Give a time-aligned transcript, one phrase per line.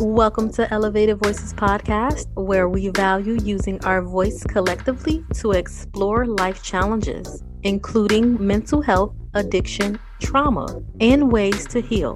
[0.00, 6.62] Welcome to Elevated Voices Podcast, where we value using our voice collectively to explore life
[6.62, 12.14] challenges, including mental health, addiction, trauma, and ways to heal.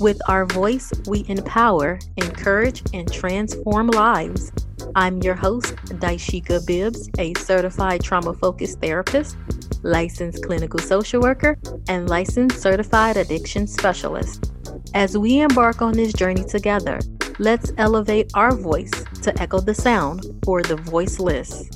[0.00, 4.50] With our voice, we empower, encourage, and transform lives.
[4.96, 9.36] I'm your host, Dysheka Bibbs, a certified trauma focused therapist,
[9.84, 11.56] licensed clinical social worker,
[11.88, 14.52] and licensed certified addiction specialist.
[14.94, 17.00] As we embark on this journey together,
[17.38, 18.90] let's elevate our voice
[19.22, 21.68] to echo the sound for the voiceless.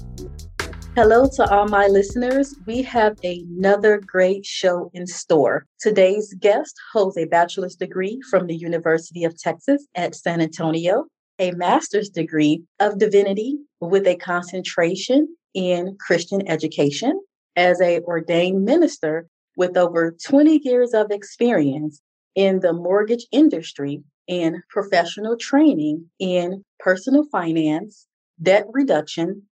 [0.95, 2.55] Hello to all my listeners.
[2.67, 5.67] We have another great show in store.
[5.79, 11.05] Today's guest holds a bachelor's degree from the University of Texas at San Antonio,
[11.39, 17.21] a master's degree of divinity with a concentration in Christian education.
[17.57, 19.27] As a ordained minister
[19.57, 22.01] with over 20 years of experience,
[22.37, 28.07] in the mortgage industry in professional training in personal finance,
[28.41, 29.43] debt reduction,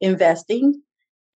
[0.00, 0.82] investing,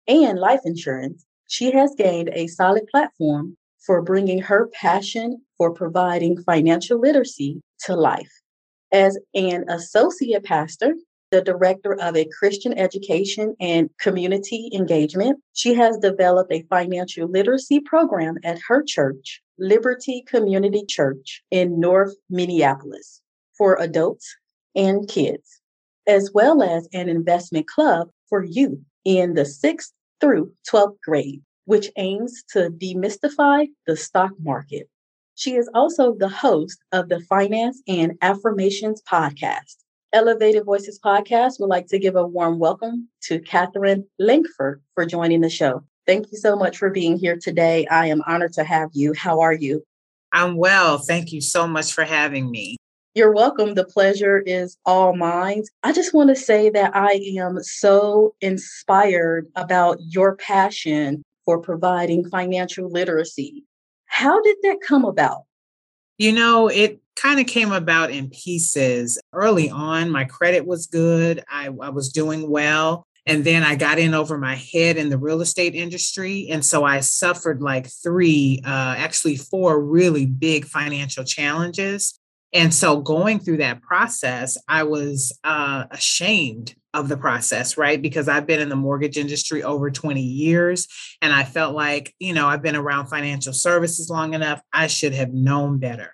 [0.07, 6.41] and life insurance, she has gained a solid platform for bringing her passion for providing
[6.41, 8.31] financial literacy to life.
[8.93, 10.93] As an associate pastor,
[11.31, 17.81] the director of a Christian education and community engagement, she has developed a financial literacy
[17.81, 23.21] program at her church Liberty Community Church in North Minneapolis
[23.57, 24.35] for adults
[24.75, 25.61] and kids,
[26.07, 31.91] as well as an investment club for youth in the 6th through 12th grade, which
[31.97, 34.89] aims to demystify the stock market.
[35.35, 39.77] She is also the host of the Finance and Affirmations podcast.
[40.13, 45.41] Elevated Voices podcast would like to give a warm welcome to Katherine Lankford for joining
[45.41, 45.83] the show.
[46.05, 47.85] Thank you so much for being here today.
[47.87, 49.13] I am honored to have you.
[49.13, 49.83] How are you?
[50.33, 50.97] I'm well.
[50.97, 52.77] Thank you so much for having me.
[53.15, 53.75] You're welcome.
[53.75, 55.63] The pleasure is all mine.
[55.83, 62.27] I just want to say that I am so inspired about your passion for providing
[62.27, 63.63] financial literacy.
[64.07, 65.43] How did that come about?
[66.17, 69.19] You know, it kind of came about in pieces.
[69.31, 73.05] Early on, my credit was good, I, I was doing well.
[73.25, 76.47] And then I got in over my head in the real estate industry.
[76.49, 82.19] And so I suffered like three, uh, actually four really big financial challenges.
[82.53, 87.99] And so going through that process, I was uh, ashamed of the process, right?
[87.99, 90.87] Because I've been in the mortgage industry over 20 years.
[91.21, 94.61] And I felt like, you know, I've been around financial services long enough.
[94.71, 96.11] I should have known better.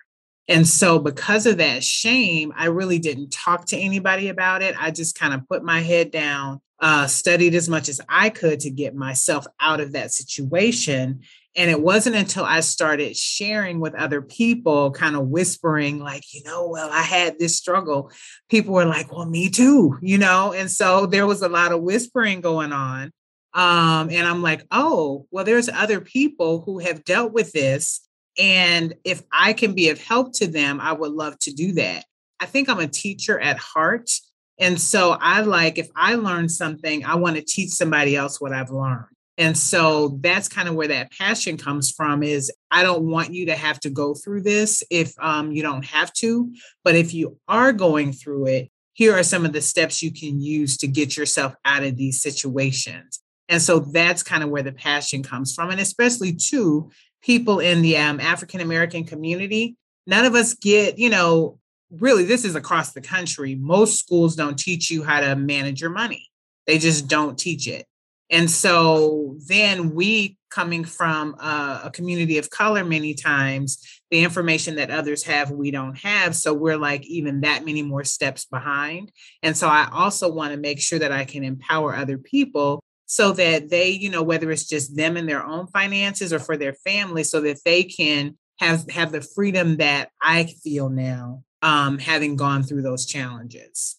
[0.50, 4.74] And so, because of that shame, I really didn't talk to anybody about it.
[4.76, 8.60] I just kind of put my head down uh, studied as much as I could
[8.60, 11.20] to get myself out of that situation.
[11.56, 16.42] And it wasn't until I started sharing with other people, kind of whispering, like, you
[16.42, 18.10] know, well, I had this struggle.
[18.48, 20.52] People were like, well, me too, you know?
[20.52, 23.12] And so there was a lot of whispering going on.
[23.52, 28.00] Um, and I'm like, oh, well, there's other people who have dealt with this.
[28.38, 32.04] And if I can be of help to them, I would love to do that.
[32.40, 34.10] I think I'm a teacher at heart.
[34.58, 38.52] And so I like, if I learn something, I want to teach somebody else what
[38.52, 39.06] I've learned.
[39.38, 43.46] And so that's kind of where that passion comes from is I don't want you
[43.46, 46.52] to have to go through this if um, you don't have to.
[46.84, 50.42] But if you are going through it, here are some of the steps you can
[50.42, 53.20] use to get yourself out of these situations.
[53.48, 55.70] And so that's kind of where the passion comes from.
[55.70, 56.90] And especially too,
[57.22, 59.76] people in the um, African American community,
[60.06, 61.58] none of us get, you know,
[61.90, 63.54] really this is across the country.
[63.54, 66.30] Most schools don't teach you how to manage your money.
[66.66, 67.86] They just don't teach it.
[68.30, 74.76] And so then we coming from a, a, community of color many times the information
[74.76, 76.34] that others have we don't have.
[76.34, 79.12] So we're like even that many more steps behind.
[79.42, 83.32] And so i also want to make sure that i can empower other people so
[83.32, 86.74] that they you know whether it's just them and their own finances or for their
[86.74, 92.36] family so that they can have have the freedom that i feel now um, having
[92.36, 93.98] gone through those challenges.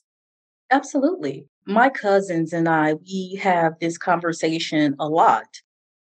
[0.72, 1.46] Absolutely.
[1.66, 5.48] My cousins and I, we have this conversation a lot.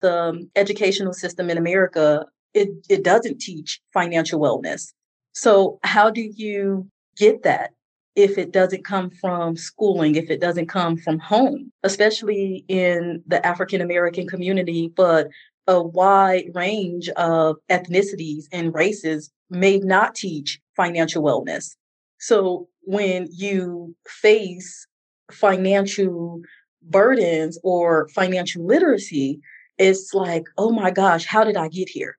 [0.01, 4.93] The educational system in America, it, it doesn't teach financial wellness.
[5.33, 7.71] So, how do you get that
[8.15, 13.45] if it doesn't come from schooling, if it doesn't come from home, especially in the
[13.45, 15.27] African American community, but
[15.67, 21.75] a wide range of ethnicities and races may not teach financial wellness.
[22.19, 24.87] So when you face
[25.31, 26.41] financial
[26.81, 29.39] burdens or financial literacy,
[29.77, 32.17] it's like, oh my gosh, how did I get here?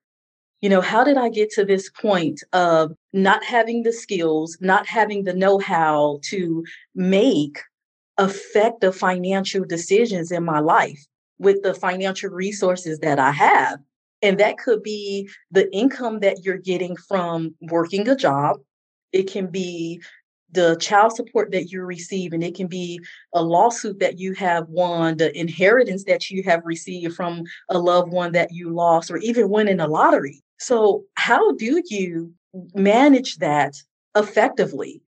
[0.65, 4.87] You know, how did I get to this point of not having the skills, not
[4.87, 6.65] having the know how to
[6.95, 7.59] make
[8.19, 11.05] effective financial decisions in my life
[11.37, 13.77] with the financial resources that I have?
[14.23, 18.57] And that could be the income that you're getting from working a job.
[19.11, 20.01] It can be
[20.51, 22.99] the child support that you receive, and it can be
[23.35, 28.11] a lawsuit that you have won, the inheritance that you have received from a loved
[28.11, 30.41] one that you lost, or even winning a lottery.
[30.59, 32.33] So, how do you
[32.73, 33.75] manage that
[34.15, 35.01] effectively?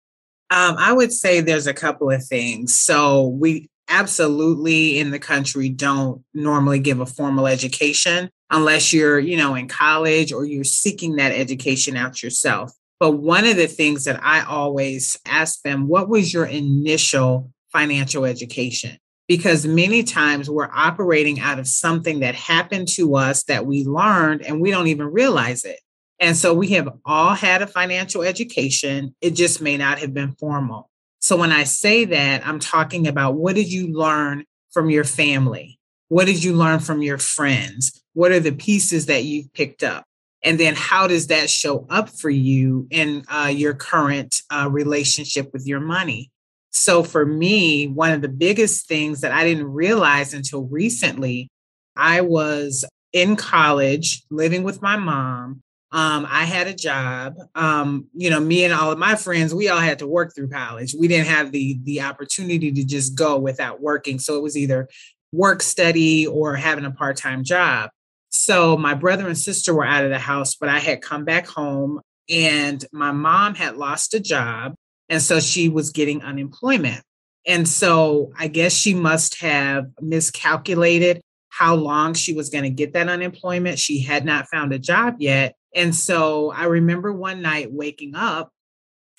[0.52, 2.76] Um, I would say there's a couple of things.
[2.78, 9.38] So, we absolutely in the country don't normally give a formal education unless you're, you
[9.38, 12.72] know, in college or you're seeking that education out yourself.
[13.00, 18.26] But one of the things that I always ask them, what was your initial financial
[18.26, 18.98] education?
[19.28, 24.44] Because many times we're operating out of something that happened to us that we learned
[24.44, 25.80] and we don't even realize it.
[26.20, 29.16] And so we have all had a financial education.
[29.22, 30.90] It just may not have been formal.
[31.20, 35.80] So when I say that, I'm talking about what did you learn from your family?
[36.10, 38.04] What did you learn from your friends?
[38.14, 40.06] What are the pieces that you've picked up?
[40.44, 45.52] And then how does that show up for you in uh, your current uh, relationship
[45.52, 46.32] with your money?
[46.78, 51.48] So for me, one of the biggest things that I didn't realize until recently,
[51.96, 52.84] I was
[53.14, 55.62] in college living with my mom.
[55.94, 57.36] Um, I had a job.
[57.56, 60.50] Um, you know, me and all of my friends, we all had to work through
[60.50, 60.94] college.
[61.00, 64.20] We didn't have the the opportunity to just go without working.
[64.20, 64.90] So it was either
[65.32, 67.90] work study or having a part-time job.
[68.32, 71.48] So my brother and sister were out of the house, but I had come back
[71.48, 74.76] home and my mom had lost a job.
[75.10, 77.04] And so she was getting unemployment.
[77.48, 82.94] And so I guess she must have miscalculated how long she was going to get
[82.94, 83.80] that unemployment.
[83.80, 85.56] She had not found a job yet.
[85.74, 88.50] And so I remember one night waking up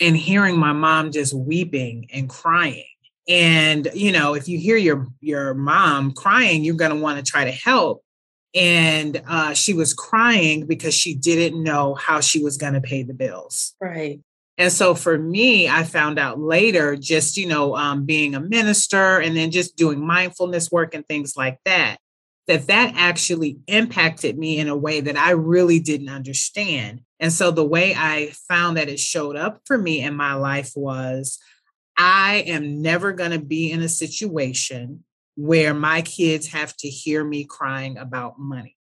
[0.01, 2.85] and hearing my mom just weeping and crying.
[3.29, 7.29] And you know, if you hear your your mom crying, you're going to want to
[7.29, 8.03] try to help
[8.57, 13.03] and uh, she was crying because she didn't know how she was going to pay
[13.03, 13.75] the bills.
[13.81, 14.21] Right.
[14.59, 19.19] And so for me, I found out later, just, you know, um, being a minister
[19.19, 21.99] and then just doing mindfulness work and things like that,
[22.47, 27.03] that that actually impacted me in a way that I really didn't understand.
[27.21, 30.73] And so the way I found that it showed up for me in my life
[30.75, 31.39] was
[31.99, 35.05] I am never going to be in a situation
[35.35, 38.76] where my kids have to hear me crying about money.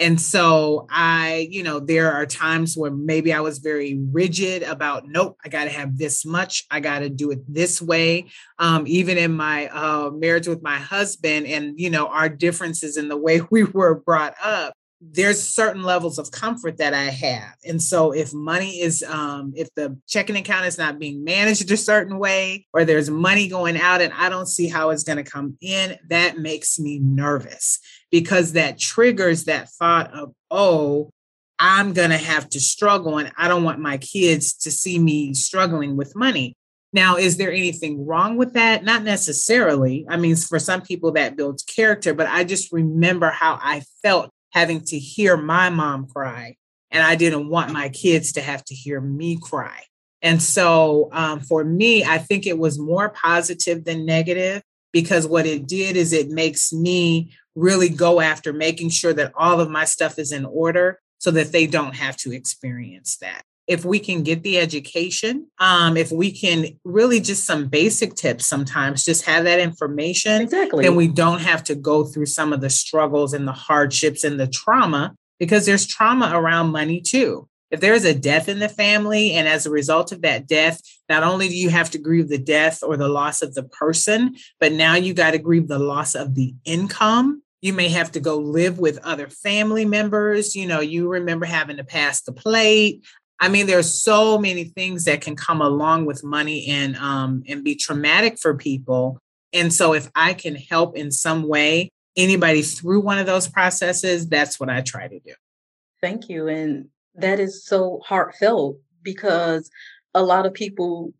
[0.00, 5.06] And so I, you know, there are times where maybe I was very rigid about,
[5.06, 6.64] nope, I got to have this much.
[6.70, 8.30] I got to do it this way.
[8.58, 13.08] Um, even in my uh, marriage with my husband and, you know, our differences in
[13.08, 17.54] the way we were brought up, there's certain levels of comfort that I have.
[17.64, 21.76] And so if money is um if the checking account is not being managed a
[21.76, 25.30] certain way or there's money going out and I don't see how it's going to
[25.30, 27.78] come in, that makes me nervous
[28.10, 31.10] because that triggers that thought of, "Oh,
[31.58, 35.32] I'm going to have to struggle and I don't want my kids to see me
[35.32, 36.56] struggling with money."
[36.92, 38.84] Now, is there anything wrong with that?
[38.84, 40.04] Not necessarily.
[40.10, 44.29] I mean, for some people that builds character, but I just remember how I felt
[44.52, 46.56] having to hear my mom cry.
[46.90, 49.84] And I didn't want my kids to have to hear me cry.
[50.22, 55.46] And so um, for me, I think it was more positive than negative because what
[55.46, 59.84] it did is it makes me really go after making sure that all of my
[59.84, 64.24] stuff is in order so that they don't have to experience that if we can
[64.24, 69.44] get the education, um, if we can really just some basic tips sometimes, just have
[69.44, 70.82] that information, exactly.
[70.82, 74.40] then we don't have to go through some of the struggles and the hardships and
[74.40, 77.48] the trauma because there's trauma around money too.
[77.70, 81.22] If there's a death in the family, and as a result of that death, not
[81.22, 84.72] only do you have to grieve the death or the loss of the person, but
[84.72, 88.38] now you got to grieve the loss of the income you may have to go
[88.38, 93.04] live with other family members you know you remember having to pass the plate
[93.40, 97.64] I mean, there's so many things that can come along with money and um, and
[97.64, 99.18] be traumatic for people.
[99.52, 104.28] And so, if I can help in some way anybody through one of those processes,
[104.28, 105.34] that's what I try to do.
[106.02, 109.70] Thank you, and that is so heartfelt because
[110.14, 111.14] a lot of people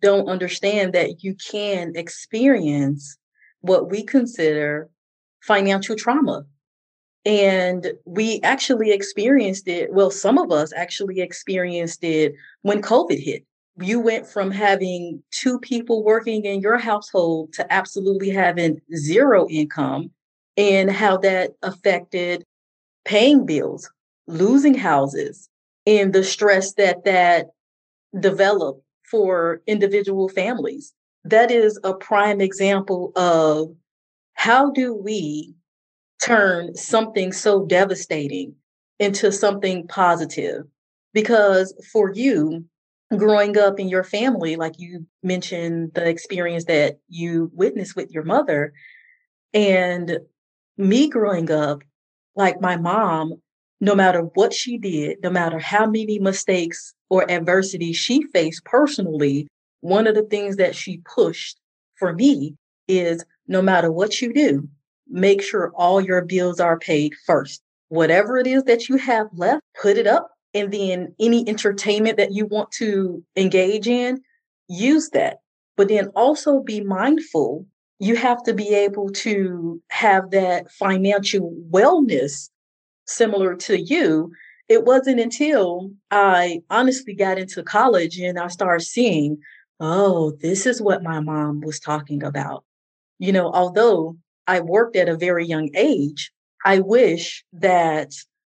[0.00, 3.18] don't understand that you can experience
[3.60, 4.88] what we consider
[5.42, 6.44] financial trauma
[7.24, 9.92] and we actually experienced it.
[9.92, 13.44] Well, some of us actually experienced it when COVID hit.
[13.80, 20.10] You went from having two people working in your household to absolutely having zero income,
[20.56, 22.44] and how that affected
[23.04, 23.90] paying bills,
[24.26, 25.48] losing houses
[25.86, 27.46] and the stress that that
[28.20, 30.92] developed for individual families.
[31.24, 33.74] That is a prime example of
[34.34, 35.54] how do we
[36.24, 38.54] turn something so devastating
[38.98, 40.64] into something positive?
[41.12, 42.64] Because for you,
[43.16, 48.24] growing up in your family, like you mentioned the experience that you witnessed with your
[48.24, 48.72] mother,
[49.52, 50.18] and
[50.78, 51.82] me growing up,
[52.34, 53.34] like my mom,
[53.80, 59.48] no matter what she did, no matter how many mistakes or adversity she faced personally,
[59.80, 61.58] one of the things that she pushed
[61.96, 62.54] for me
[62.88, 64.68] is no matter what you do,
[65.08, 67.62] make sure all your bills are paid first.
[67.88, 70.30] Whatever it is that you have left, put it up.
[70.54, 74.20] And then any entertainment that you want to engage in,
[74.68, 75.38] use that.
[75.76, 77.66] But then also be mindful.
[77.98, 82.50] You have to be able to have that financial wellness
[83.06, 84.32] similar to you,
[84.68, 89.38] it wasn't until I honestly got into college and I started seeing,
[89.80, 92.64] oh, this is what my mom was talking about.
[93.18, 96.32] You know, although I worked at a very young age,
[96.64, 98.12] I wish that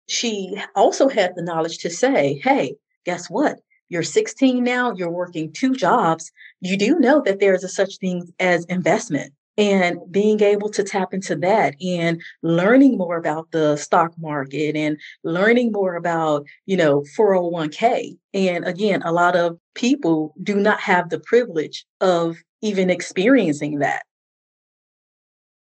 [0.08, 3.58] she also had the knowledge to say, hey, guess what?
[3.90, 6.30] You're 16 now, you're working two jobs.
[6.60, 11.12] You do know that there's a such thing as investment and being able to tap
[11.12, 17.02] into that and learning more about the stock market and learning more about you know
[17.18, 23.80] 401k and again a lot of people do not have the privilege of even experiencing
[23.80, 24.04] that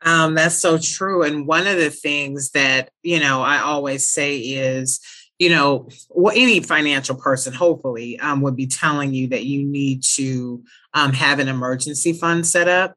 [0.02, 4.38] um, that's so true and one of the things that you know i always say
[4.38, 5.00] is
[5.38, 5.88] you know
[6.34, 10.62] any financial person hopefully um, would be telling you that you need to
[10.94, 12.94] um, have an emergency fund set up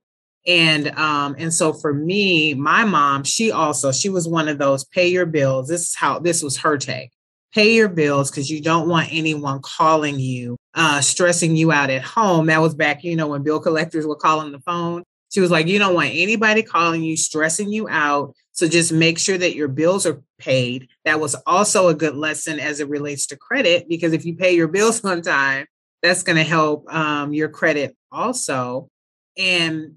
[0.47, 4.83] and um and so for me my mom she also she was one of those
[4.85, 5.67] pay your bills.
[5.67, 7.11] This is how this was her take
[7.53, 12.01] pay your bills because you don't want anyone calling you uh stressing you out at
[12.01, 12.47] home.
[12.47, 15.67] That was back you know when bill collectors were calling the phone she was like
[15.67, 19.67] you don't want anybody calling you stressing you out so just make sure that your
[19.67, 24.13] bills are paid that was also a good lesson as it relates to credit because
[24.13, 25.65] if you pay your bills on time
[26.01, 28.89] that's going to help um, your credit also
[29.37, 29.95] and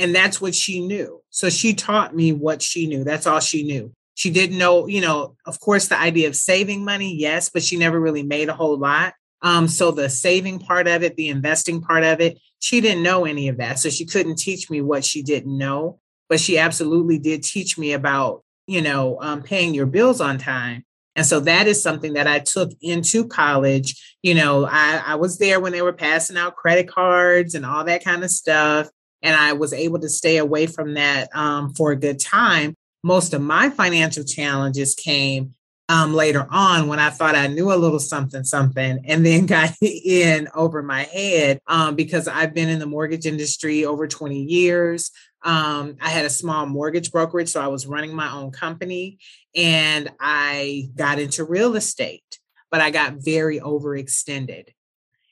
[0.00, 1.20] and that's what she knew.
[1.28, 3.04] So she taught me what she knew.
[3.04, 3.92] That's all she knew.
[4.14, 7.76] She didn't know, you know, of course, the idea of saving money, yes, but she
[7.76, 9.14] never really made a whole lot.
[9.42, 13.24] Um, so the saving part of it, the investing part of it, she didn't know
[13.24, 13.78] any of that.
[13.78, 15.98] So she couldn't teach me what she didn't know,
[16.28, 20.84] but she absolutely did teach me about, you know, um, paying your bills on time.
[21.16, 24.16] And so that is something that I took into college.
[24.22, 27.84] You know, I, I was there when they were passing out credit cards and all
[27.84, 28.88] that kind of stuff
[29.22, 32.74] and I was able to stay away from that um, for a good time.
[33.02, 35.54] Most of my financial challenges came
[35.90, 39.72] um, later on when I thought I knew a little something, something, and then got
[39.82, 45.10] in over my head um, because I've been in the mortgage industry over 20 years.
[45.42, 49.18] Um, I had a small mortgage brokerage, so I was running my own company
[49.56, 52.38] and I got into real estate,
[52.70, 54.68] but I got very overextended.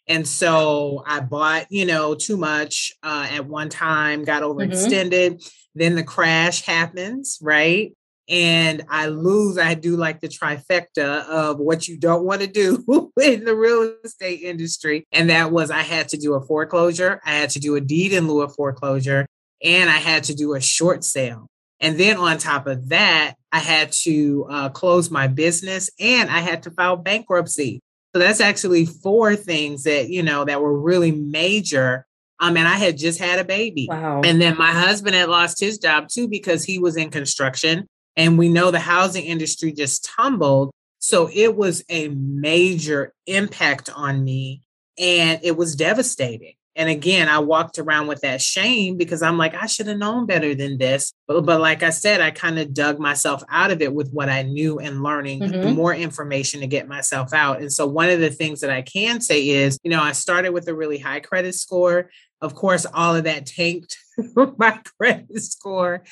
[0.08, 4.58] And so I bought, you know, too much uh, at one time, got mm-hmm.
[4.58, 5.34] overextended.
[5.34, 5.48] Mm-hmm.
[5.76, 7.92] Then the crash happens, right?
[8.28, 12.84] And I lose, I do like the trifecta of what you don't want to do
[13.22, 15.06] in the real estate industry.
[15.12, 18.12] And that was I had to do a foreclosure, I had to do a deed
[18.12, 19.26] in lieu of foreclosure,
[19.62, 21.48] and I had to do a short sale.
[21.80, 26.40] And then on top of that, I had to uh, close my business and I
[26.40, 27.80] had to file bankruptcy.
[28.14, 32.06] So that's actually four things that, you know, that were really major.
[32.40, 33.86] Um, and I had just had a baby.
[33.88, 34.22] Wow.
[34.24, 37.86] And then my husband had lost his job too because he was in construction.
[38.18, 40.72] And we know the housing industry just tumbled.
[40.98, 44.62] So it was a major impact on me
[44.98, 46.54] and it was devastating.
[46.74, 50.26] And again, I walked around with that shame because I'm like, I should have known
[50.26, 51.12] better than this.
[51.26, 54.28] But, but like I said, I kind of dug myself out of it with what
[54.28, 55.74] I knew and learning mm-hmm.
[55.74, 57.60] more information to get myself out.
[57.60, 60.52] And so one of the things that I can say is, you know, I started
[60.52, 62.10] with a really high credit score.
[62.40, 63.98] Of course, all of that tanked
[64.56, 66.04] my credit score.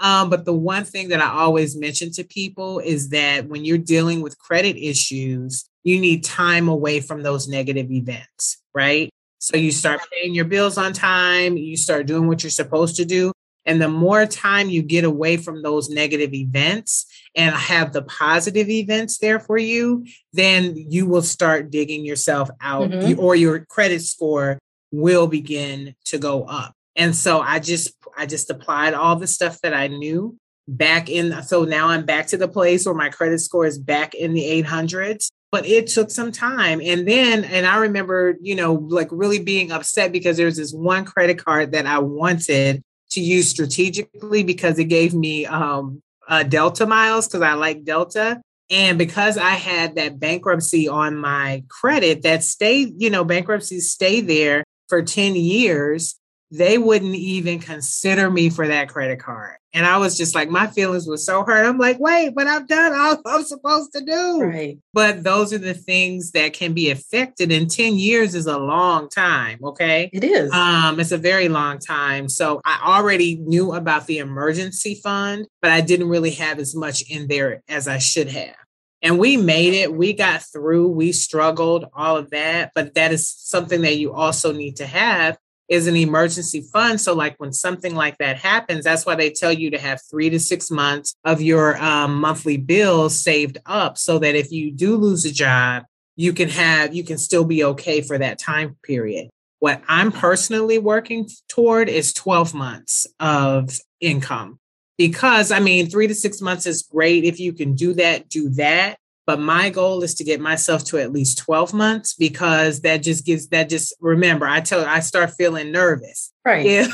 [0.00, 3.78] Um, but the one thing that I always mention to people is that when you're
[3.78, 9.10] dealing with credit issues, you need time away from those negative events, right?
[9.38, 13.04] So you start paying your bills on time, you start doing what you're supposed to
[13.04, 13.32] do.
[13.66, 18.68] And the more time you get away from those negative events and have the positive
[18.68, 23.20] events there for you, then you will start digging yourself out mm-hmm.
[23.20, 24.58] or your credit score
[24.90, 26.74] will begin to go up.
[26.96, 30.36] And so I just I just applied all the stuff that I knew
[30.68, 31.42] back in.
[31.42, 34.62] So now I'm back to the place where my credit score is back in the
[34.62, 35.30] 800s.
[35.52, 36.80] But it took some time.
[36.80, 40.72] And then, and I remember, you know, like really being upset because there was this
[40.72, 46.44] one credit card that I wanted to use strategically because it gave me um, uh,
[46.44, 48.40] Delta miles because I like Delta.
[48.70, 54.20] And because I had that bankruptcy on my credit that stayed, you know, bankruptcies stay
[54.20, 56.19] there for 10 years,
[56.50, 59.56] they wouldn't even consider me for that credit card.
[59.72, 61.64] And I was just like, my feelings were so hurt.
[61.64, 64.42] I'm like, wait, but I've done all I'm supposed to do.
[64.42, 64.78] Right.
[64.92, 67.52] But those are the things that can be affected.
[67.52, 69.60] And 10 years is a long time.
[69.62, 70.10] Okay.
[70.12, 70.52] It is.
[70.52, 72.28] Um, it's a very long time.
[72.28, 77.08] So I already knew about the emergency fund, but I didn't really have as much
[77.08, 78.56] in there as I should have.
[79.02, 79.94] And we made it.
[79.94, 80.88] We got through.
[80.88, 82.72] We struggled, all of that.
[82.74, 85.38] But that is something that you also need to have
[85.70, 87.00] is an emergency fund.
[87.00, 90.28] So, like when something like that happens, that's why they tell you to have three
[90.28, 94.96] to six months of your um, monthly bills saved up so that if you do
[94.96, 95.84] lose a job,
[96.16, 99.30] you can have, you can still be okay for that time period.
[99.60, 104.58] What I'm personally working toward is 12 months of income
[104.98, 107.24] because I mean, three to six months is great.
[107.24, 108.98] If you can do that, do that.
[109.30, 113.24] But my goal is to get myself to at least 12 months because that just
[113.24, 116.32] gives that just remember, I tell I start feeling nervous.
[116.44, 116.66] Right.
[116.66, 116.88] If,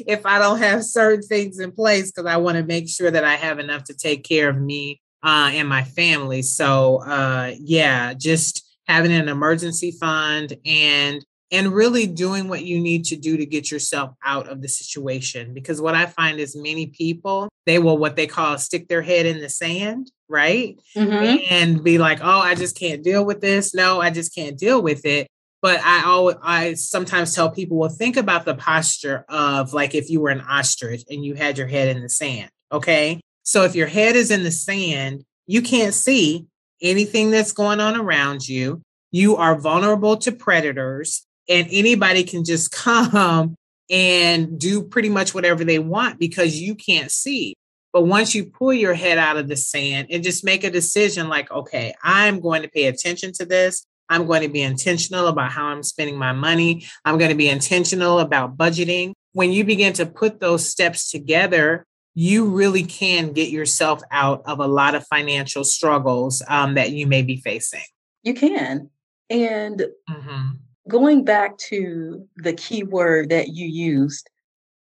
[0.04, 3.22] if I don't have certain things in place, because I want to make sure that
[3.22, 6.42] I have enough to take care of me uh, and my family.
[6.42, 13.04] So uh, yeah, just having an emergency fund and and really doing what you need
[13.04, 15.52] to do to get yourself out of the situation.
[15.52, 19.26] Because what I find is many people, they will what they call stick their head
[19.26, 20.80] in the sand, right?
[20.96, 21.44] Mm-hmm.
[21.50, 23.74] And be like, oh, I just can't deal with this.
[23.74, 25.28] No, I just can't deal with it.
[25.60, 30.10] But I always, I sometimes tell people, well, think about the posture of like if
[30.10, 32.50] you were an ostrich and you had your head in the sand.
[32.72, 33.20] Okay.
[33.44, 36.46] So if your head is in the sand, you can't see
[36.80, 38.82] anything that's going on around you.
[39.12, 43.54] You are vulnerable to predators and anybody can just come
[43.90, 47.54] and do pretty much whatever they want because you can't see.
[47.92, 51.28] But once you pull your head out of the sand and just make a decision
[51.28, 53.86] like, okay, I'm going to pay attention to this.
[54.08, 56.86] I'm going to be intentional about how I'm spending my money.
[57.04, 59.12] I'm going to be intentional about budgeting.
[59.32, 64.58] When you begin to put those steps together, you really can get yourself out of
[64.58, 67.84] a lot of financial struggles um, that you may be facing.
[68.22, 68.90] You can.
[69.30, 70.50] And mm-hmm
[70.88, 74.28] going back to the key word that you used,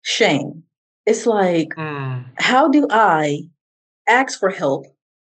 [0.03, 0.65] shame.
[1.07, 2.25] It's like, mm.
[2.37, 3.43] how do I
[4.09, 4.87] ask for help?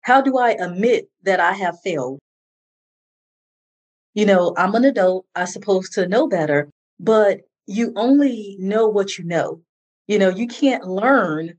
[0.02, 2.20] How do I admit that I have failed?
[4.14, 9.18] You know, I'm an adult, I'm supposed to know better, but you only know what
[9.18, 9.62] you know.
[10.08, 11.54] You know, you can't learn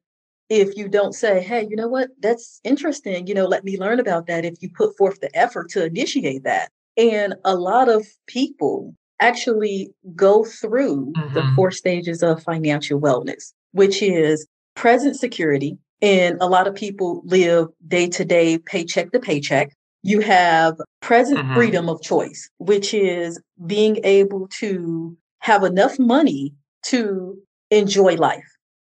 [0.51, 3.27] if you don't say, hey, you know what, that's interesting.
[3.27, 6.45] You know, let me learn about that if you put forth the effort to initiate
[6.45, 6.71] that.
[6.97, 11.35] And a lot of people actually go through mm-hmm.
[11.35, 15.77] the four stages of financial wellness, which is present security.
[16.01, 19.73] And a lot of people live day to day, paycheck to paycheck.
[20.03, 21.55] You have present mm-hmm.
[21.55, 27.37] freedom of choice, which is being able to have enough money to
[27.71, 28.45] enjoy life.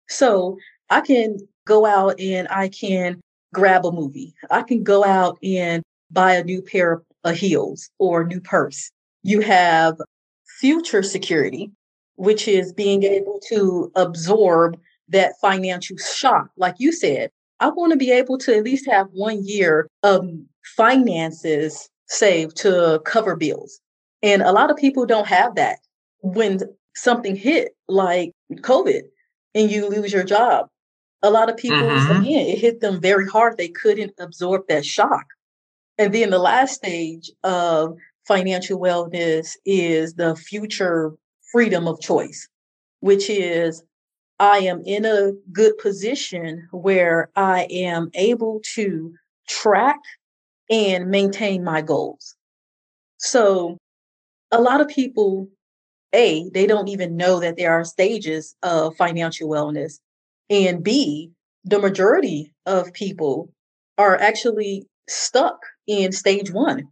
[0.10, 0.58] So
[0.90, 3.20] I can go out and I can
[3.54, 4.34] grab a movie.
[4.52, 8.92] I can go out and buy a new pair of heels or a new purse.
[9.24, 9.98] You have
[10.60, 11.72] future security,
[12.18, 14.78] which is being able to absorb
[15.08, 16.50] that financial shock.
[16.58, 20.28] Like you said, I want to be able to at least have one year of
[20.76, 23.80] finances saved to cover bills.
[24.22, 25.80] And a lot of people don't have that
[26.22, 26.60] when
[26.96, 29.04] something hit like COVID
[29.56, 30.68] and you lose your job.
[31.24, 32.22] A lot of people, mm-hmm.
[32.22, 33.58] again, it hit them very hard.
[33.58, 35.26] They couldn't absorb that shock.
[35.98, 41.14] And then the last stage of financial wellness is the future
[41.52, 42.48] freedom of choice,
[43.00, 43.84] which is
[44.40, 49.14] I am in a good position where I am able to
[49.48, 50.00] track
[50.70, 52.36] and maintain my goals.
[53.18, 53.78] So,
[54.52, 55.50] a lot of people,
[56.14, 60.00] A, they don't even know that there are stages of financial wellness.
[60.50, 61.32] And B,
[61.66, 63.50] the majority of people
[63.98, 65.58] are actually stuck
[65.88, 66.88] in stage one.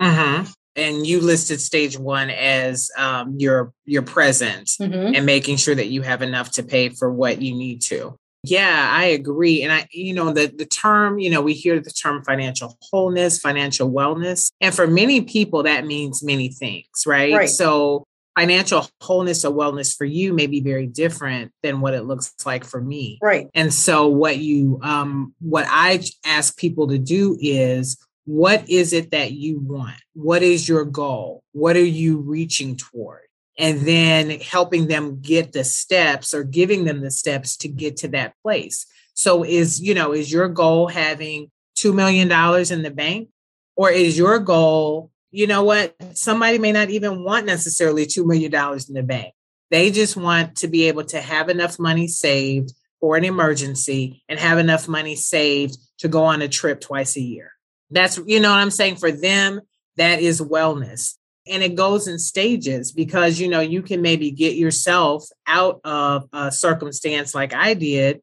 [0.00, 5.14] Mm-hmm and you listed stage one as um, your your present mm-hmm.
[5.14, 8.90] and making sure that you have enough to pay for what you need to yeah
[8.92, 12.22] i agree and i you know the the term you know we hear the term
[12.24, 17.48] financial wholeness financial wellness and for many people that means many things right, right.
[17.48, 18.04] so
[18.38, 22.64] financial wholeness or wellness for you may be very different than what it looks like
[22.64, 23.18] for me.
[23.22, 23.48] Right.
[23.54, 29.10] And so what you um what I ask people to do is what is it
[29.10, 29.96] that you want?
[30.14, 31.42] What is your goal?
[31.52, 33.20] What are you reaching toward?
[33.58, 38.08] And then helping them get the steps or giving them the steps to get to
[38.08, 38.86] that place.
[39.14, 42.30] So is, you know, is your goal having $2 million
[42.72, 43.28] in the bank?
[43.76, 45.96] Or is your goal you know what?
[46.12, 49.34] Somebody may not even want necessarily $2 million in the bank.
[49.68, 54.38] They just want to be able to have enough money saved for an emergency and
[54.38, 57.50] have enough money saved to go on a trip twice a year.
[57.90, 58.96] That's, you know what I'm saying?
[58.96, 59.60] For them,
[59.96, 61.14] that is wellness.
[61.46, 66.24] And it goes in stages because, you know, you can maybe get yourself out of
[66.32, 68.20] a circumstance like I did.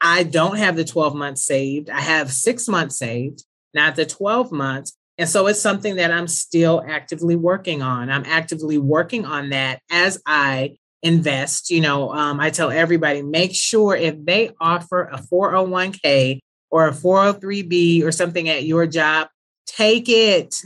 [0.00, 1.88] I don't have the 12 months saved.
[1.88, 4.96] I have six months saved, not the 12 months.
[5.16, 8.10] And so it's something that I'm still actively working on.
[8.10, 11.70] I'm actively working on that as I invest.
[11.70, 16.40] You know, um, I tell everybody make sure if they offer a 401k
[16.74, 19.28] or a 403b or something at your job,
[19.64, 20.56] take it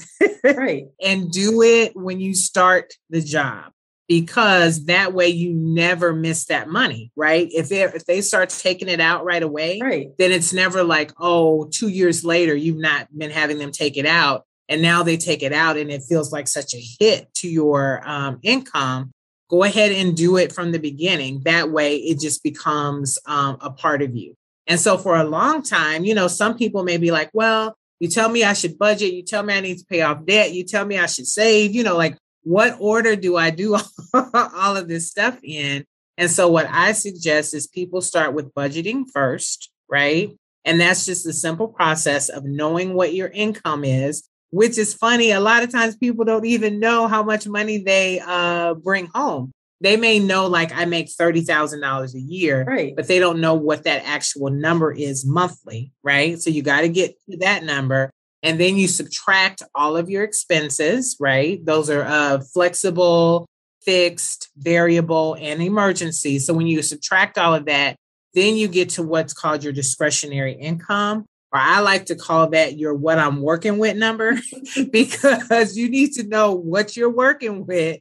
[0.42, 0.86] right.
[1.04, 3.72] and do it when you start the job
[4.08, 7.46] because that way you never miss that money, right?
[7.52, 10.08] If they if they start taking it out right away, right.
[10.16, 14.06] then it's never like, oh, two years later you've not been having them take it
[14.06, 17.48] out, and now they take it out, and it feels like such a hit to
[17.50, 19.12] your um, income.
[19.50, 21.42] Go ahead and do it from the beginning.
[21.44, 24.34] That way, it just becomes um, a part of you.
[24.68, 28.08] And so, for a long time, you know, some people may be like, well, you
[28.08, 29.14] tell me I should budget.
[29.14, 30.52] You tell me I need to pay off debt.
[30.52, 31.74] You tell me I should save.
[31.74, 33.74] You know, like what order do I do
[34.14, 35.84] all of this stuff in?
[36.18, 40.30] And so, what I suggest is people start with budgeting first, right?
[40.64, 45.30] And that's just the simple process of knowing what your income is, which is funny.
[45.30, 49.52] A lot of times people don't even know how much money they uh, bring home.
[49.80, 52.96] They may know, like, I make $30,000 a year, right.
[52.96, 56.40] but they don't know what that actual number is monthly, right?
[56.40, 58.10] So, you got to get to that number.
[58.42, 61.64] And then you subtract all of your expenses, right?
[61.64, 63.46] Those are uh, flexible,
[63.82, 66.38] fixed, variable, and emergency.
[66.38, 67.96] So when you subtract all of that,
[68.34, 72.78] then you get to what's called your discretionary income, or I like to call that
[72.78, 74.38] your what I'm working with number,
[74.92, 77.98] because you need to know what you're working with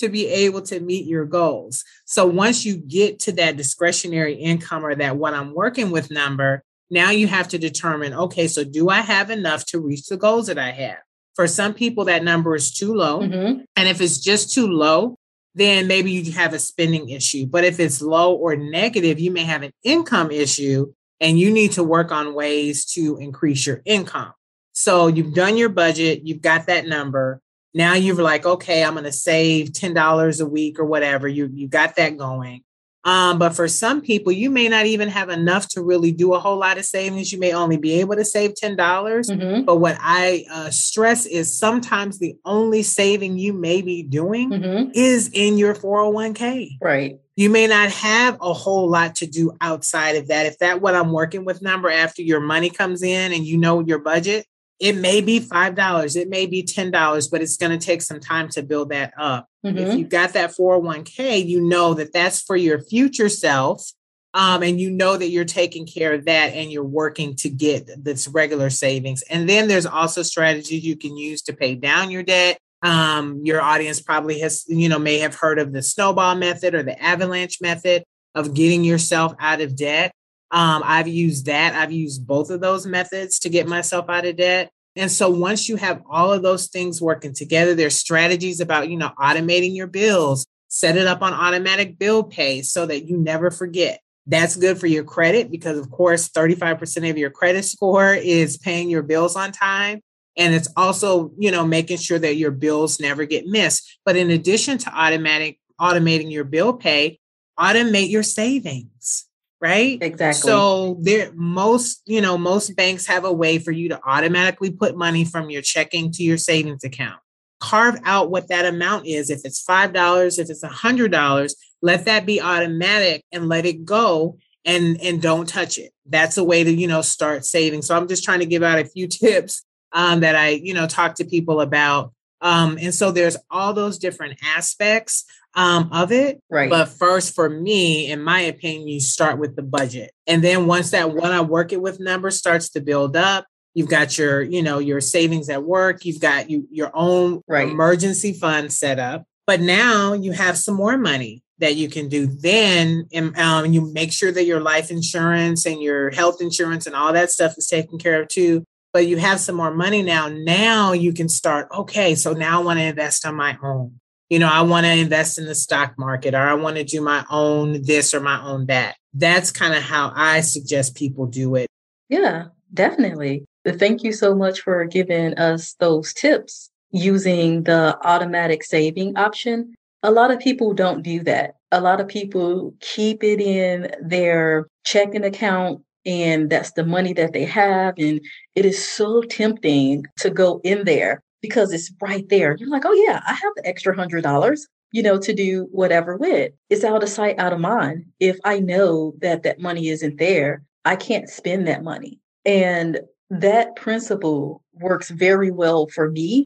[0.00, 1.84] to be able to meet your goals.
[2.04, 6.62] So once you get to that discretionary income or that what I'm working with number,
[6.90, 10.48] now you have to determine okay, so do I have enough to reach the goals
[10.48, 10.98] that I have?
[11.36, 13.20] For some people, that number is too low.
[13.20, 13.60] Mm-hmm.
[13.76, 15.16] And if it's just too low,
[15.54, 17.46] then maybe you have a spending issue.
[17.46, 21.72] But if it's low or negative, you may have an income issue and you need
[21.72, 24.32] to work on ways to increase your income.
[24.72, 27.40] So you've done your budget, you've got that number.
[27.74, 31.28] Now you're like, okay, I'm going to save $10 a week or whatever.
[31.28, 32.62] You, you got that going.
[33.02, 36.38] Um, but for some people, you may not even have enough to really do a
[36.38, 37.32] whole lot of savings.
[37.32, 38.76] You may only be able to save 10.
[38.76, 39.64] dollars Mm-hmm.
[39.64, 44.90] But what I uh, stress is sometimes the only saving you may be doing Mm-hmm.
[44.94, 46.76] is in your 401k.
[46.82, 47.18] Right.
[47.36, 50.44] You may not have a whole lot to do outside of that.
[50.44, 53.80] If that what I'm working with number after your money comes in and you know
[53.80, 54.44] your budget,
[54.80, 58.48] it may be $5, it may be $10, but it's going to take some time
[58.48, 59.46] to build that up.
[59.62, 59.98] If Mhm.
[59.98, 63.92] you've got that 401k, you know that that's for your future self.
[64.32, 67.90] Um, and you know that you're taking care of that and you're working to get
[68.02, 69.22] this regular savings.
[69.28, 72.56] And then there's also strategies you can use to pay down your debt.
[72.82, 76.82] Um, your audience probably has, you know, may have heard of the snowball method or
[76.84, 78.04] the avalanche method
[78.36, 80.12] of getting yourself out of debt.
[80.50, 81.74] Um, I've used that.
[81.74, 84.70] I've used both of those methods to get myself out of debt.
[84.96, 88.96] And so once you have all of those things working together, there's strategies about, you
[88.96, 93.50] know, automating your bills, set it up on automatic bill pay so that you never
[93.50, 94.00] forget.
[94.26, 98.90] That's good for your credit because, of course, 35% of your credit score is paying
[98.90, 100.00] your bills on time.
[100.36, 103.98] And it's also, you know, making sure that your bills never get missed.
[104.04, 107.18] But in addition to automatic automating your bill pay,
[107.58, 109.26] automate your savings,
[109.60, 109.98] right?
[110.00, 110.48] Exactly.
[110.48, 114.96] So there most, you know, most banks have a way for you to automatically put
[114.96, 117.20] money from your checking to your savings account.
[117.60, 119.28] Carve out what that amount is.
[119.28, 124.38] If it's $5, if it's a $100, let that be automatic and let it go
[124.64, 125.92] and and don't touch it.
[126.06, 127.82] That's a way to, you know, start saving.
[127.82, 130.86] So I'm just trying to give out a few tips um, that I, you know,
[130.86, 132.12] talk to people about.
[132.40, 135.24] Um, and so there's all those different aspects
[135.54, 136.40] um, of it.
[136.48, 136.70] right.
[136.70, 140.12] But first, for me, in my opinion, you start with the budget.
[140.26, 143.88] And then once that one I work it with number starts to build up, you've
[143.88, 147.68] got your, you know, your savings at work, you've got you your own Right.
[147.68, 149.24] emergency fund set up.
[149.46, 152.26] But now you have some more money that you can do.
[152.26, 157.12] Then um, you make sure that your life insurance and your health insurance and all
[157.12, 158.64] that stuff is taken care of too.
[158.92, 160.28] But you have some more money now.
[160.28, 164.00] Now you can start, okay, so now I want to invest on my own.
[164.28, 167.00] You know, I want to invest in the stock market or I want to do
[167.00, 168.96] my own this or my own that.
[169.12, 171.66] That's kind of how I suggest people do it.
[172.08, 173.44] Yeah, definitely.
[173.66, 179.74] Thank you so much for giving us those tips using the automatic saving option.
[180.02, 181.56] A lot of people don't do that.
[181.72, 187.32] A lot of people keep it in their checking account and that's the money that
[187.32, 187.94] they have.
[187.98, 188.20] And
[188.54, 192.56] it is so tempting to go in there because it's right there.
[192.58, 196.16] You're like, oh, yeah, I have the extra hundred dollars, you know, to do whatever
[196.16, 196.52] with.
[196.68, 198.04] It's out of sight, out of mind.
[198.18, 202.18] If I know that that money isn't there, I can't spend that money.
[202.44, 206.44] And that principle works very well for me.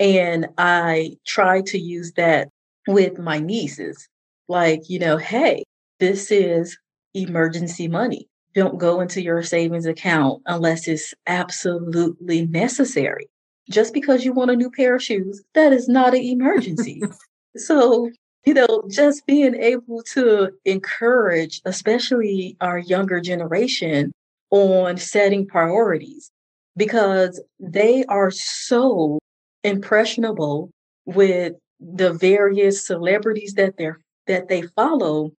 [0.00, 2.48] And I try to use that
[2.86, 4.08] with my nieces.
[4.48, 5.64] Like, you know, hey,
[6.00, 6.78] this is
[7.14, 8.28] emergency money.
[8.58, 13.28] Don't go into your savings account unless it's absolutely necessary.
[13.70, 17.00] Just because you want a new pair of shoes, that is not an emergency.
[17.56, 18.10] so,
[18.44, 24.10] you know, just being able to encourage, especially our younger generation,
[24.50, 26.32] on setting priorities
[26.76, 29.20] because they are so
[29.62, 30.72] impressionable
[31.04, 35.30] with the various celebrities that they're that they follow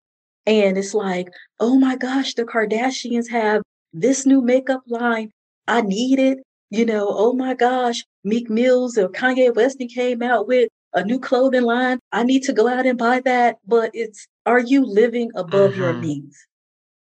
[0.49, 1.29] and it's like
[1.61, 5.31] oh my gosh the kardashians have this new makeup line
[5.69, 6.39] i need it
[6.71, 11.21] you know oh my gosh meek mills or kanye west came out with a new
[11.21, 15.31] clothing line i need to go out and buy that but it's are you living
[15.37, 16.01] above your mm-hmm.
[16.01, 16.37] means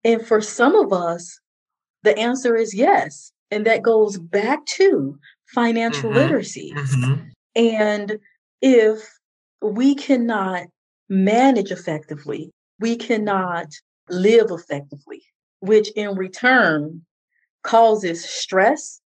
[0.05, 1.41] and for some of us
[2.03, 3.33] the answer is yes.
[3.51, 6.19] And that goes back to financial mm-hmm.
[6.19, 6.73] literacy.
[6.75, 7.15] Mm-hmm.
[7.57, 8.19] And
[8.63, 9.19] if
[9.61, 10.67] we cannot
[11.09, 13.67] manage effectively, we cannot
[14.09, 15.23] live effectively,
[15.61, 17.03] which in return
[17.63, 19.01] causes stress,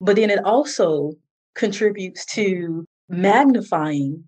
[0.00, 1.12] but then it also
[1.54, 4.24] contributes to magnifying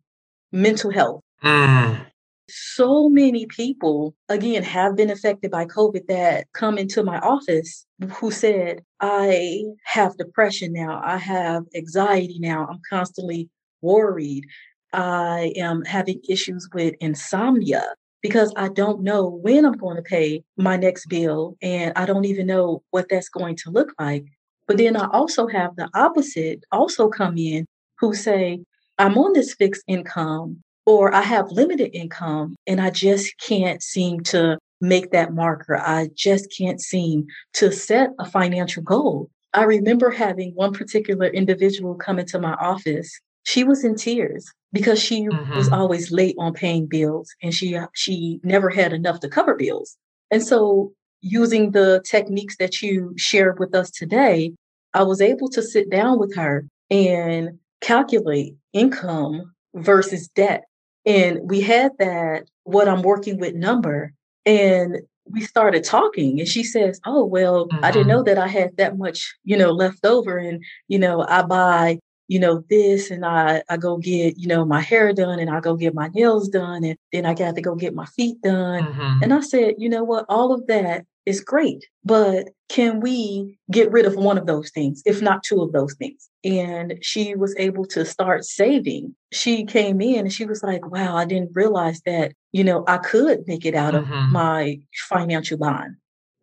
[0.52, 1.20] mental health.
[1.42, 2.06] Mm
[2.54, 7.86] so many people, again, have been affected by COVID that come into my office
[8.16, 11.00] who said, I have depression now.
[11.02, 12.66] I have anxiety now.
[12.70, 13.48] I'm constantly
[13.80, 14.44] worried.
[14.92, 20.44] I am having issues with insomnia because I don't know when I'm going to pay
[20.56, 24.24] my next bill and I don't even know what that's going to look like.
[24.66, 27.66] But then I also have the opposite also come in
[27.98, 28.61] who say,
[28.98, 34.20] I'm on this fixed income or I have limited income and I just can't seem
[34.24, 35.78] to make that marker.
[35.78, 39.30] I just can't seem to set a financial goal.
[39.54, 43.20] I remember having one particular individual come into my office.
[43.44, 45.56] She was in tears because she mm-hmm.
[45.56, 49.96] was always late on paying bills and she she never had enough to cover bills.
[50.30, 54.54] And so using the techniques that you shared with us today,
[54.94, 60.64] I was able to sit down with her and calculate income versus debt
[61.04, 64.12] and we had that, what I'm working with number.
[64.46, 67.85] And we started talking and she says, Oh, well, mm-hmm.
[67.85, 68.11] I didn't mm-hmm.
[68.11, 70.38] know that I had that much, you know, left over.
[70.38, 71.98] And, you know, I buy,
[72.33, 75.61] you know, this and I, I go get, you know, my hair done and I
[75.61, 76.83] go get my nails done.
[76.83, 78.85] And then I got to go get my feet done.
[78.85, 79.23] Mm-hmm.
[79.23, 80.25] And I said, you know what?
[80.31, 85.03] All of that is great, but can we get rid of one of those things,
[85.05, 86.31] if not two of those things?
[86.42, 89.14] And she was able to start saving.
[89.31, 92.97] She came in and she was like, wow, I didn't realize that, you know, I
[92.97, 94.11] could make it out mm-hmm.
[94.11, 95.97] of my financial bond.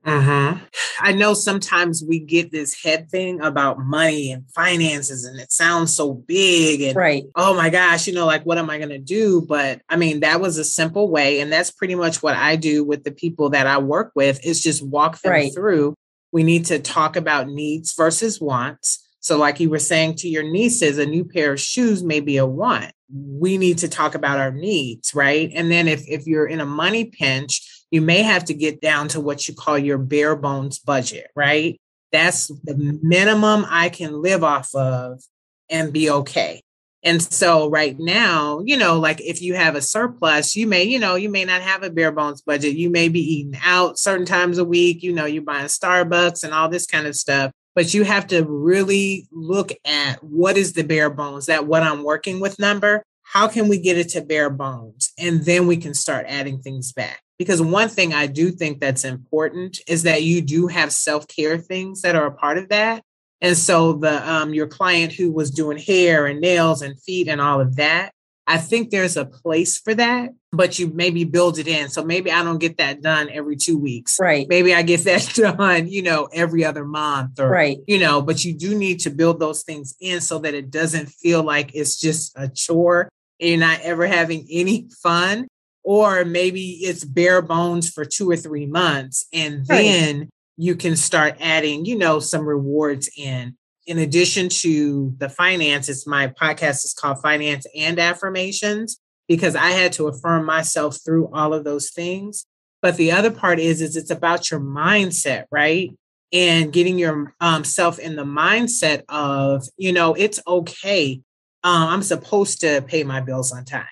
[0.06, 0.64] Mm-hmm.
[1.02, 5.94] I know sometimes we get this head thing about money and finances, and it sounds
[5.94, 6.82] so big.
[6.82, 7.24] And right.
[7.36, 9.42] oh my gosh, you know, like what am I going to do?
[9.42, 11.42] But I mean, that was a simple way.
[11.42, 14.62] And that's pretty much what I do with the people that I work with is
[14.62, 15.54] just walk them right.
[15.54, 15.96] through.
[16.32, 19.06] We need to talk about needs versus wants.
[19.22, 22.38] So, like you were saying to your nieces, a new pair of shoes may be
[22.38, 22.94] a want.
[23.12, 25.52] We need to talk about our needs, right?
[25.54, 29.08] And then if if you're in a money pinch, you may have to get down
[29.10, 31.80] to what you call your bare bones budget, right?
[32.12, 35.22] That's the minimum I can live off of
[35.70, 36.62] and be okay.
[37.04, 41.00] And so right now, you know, like if you have a surplus, you may, you
[41.00, 42.76] know, you may not have a bare bones budget.
[42.76, 46.54] You may be eating out certain times a week, you know, you're buying Starbucks and
[46.54, 47.52] all this kind of stuff.
[47.74, 52.04] But you have to really look at what is the bare bones, that what I'm
[52.04, 53.04] working with number.
[53.24, 55.14] How can we get it to bare bones?
[55.18, 57.22] And then we can start adding things back.
[57.40, 61.58] Because one thing I do think that's important is that you do have self care
[61.58, 63.02] things that are a part of that.
[63.42, 67.40] And so the um, your client who was doing hair and nails and feet and
[67.40, 68.12] all of that,
[68.50, 71.88] I think there's a place for that, but you maybe build it in.
[71.90, 74.18] So maybe I don't get that done every two weeks.
[74.20, 74.48] Right.
[74.50, 77.78] Maybe I get that done, you know, every other month or, right.
[77.88, 81.08] you know, but you do need to build those things in so that it doesn't
[81.08, 83.08] feel like it's just a chore
[83.40, 85.48] and you're not ever having any fun.
[85.84, 89.28] Or maybe it's bare bones for two or three months.
[89.34, 90.30] And then right.
[90.58, 93.56] you can start adding, you know, some rewards in
[93.90, 99.94] in addition to the finances, my podcast is called Finance and Affirmations because I had
[99.94, 102.46] to affirm myself through all of those things.
[102.84, 105.92] But the other part is, is it's about your mindset, right?
[106.32, 111.22] And getting yourself um, self in the mindset of, you know, it's okay.
[111.64, 113.88] Uh, I'm supposed to pay my bills on time.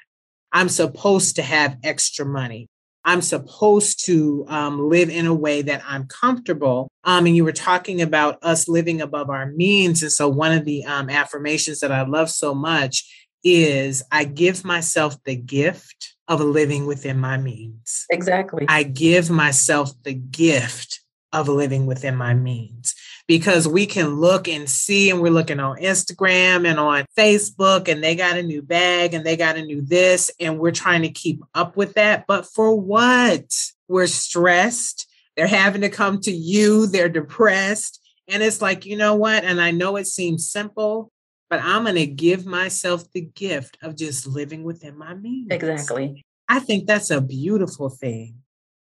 [0.52, 2.68] I'm supposed to have extra money.
[3.06, 6.90] I'm supposed to um, live in a way that I'm comfortable.
[7.06, 10.04] Um, and you were talking about us living above our means.
[10.04, 13.10] And so, one of the um, affirmations that I love so much
[13.46, 18.06] is I give myself the gift of living within my means.
[18.10, 18.66] Exactly.
[18.68, 21.00] I give myself the gift
[21.32, 22.94] of living within my means
[23.28, 28.04] because we can look and see and we're looking on Instagram and on Facebook and
[28.04, 31.10] they got a new bag and they got a new this and we're trying to
[31.10, 32.26] keep up with that.
[32.28, 33.54] But for what?
[33.88, 35.08] We're stressed.
[35.36, 36.88] They're having to come to you.
[36.88, 38.02] They're depressed.
[38.28, 39.44] And it's like you know what?
[39.44, 41.12] And I know it seems simple
[41.50, 45.48] but I'm going to give myself the gift of just living within my means.
[45.50, 46.26] Exactly.
[46.50, 48.36] I think that's a beautiful thing.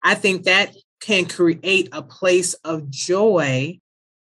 [0.02, 3.80] I think that can create a place of joy